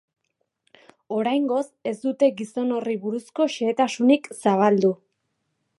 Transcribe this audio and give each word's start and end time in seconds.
Oraingoz 1.17 1.65
ez 1.91 1.95
dute 2.07 2.31
gizon 2.41 2.73
horri 2.79 2.97
buruzko 3.05 3.49
xehetasunik 3.59 4.31
zabaldu. 4.39 4.95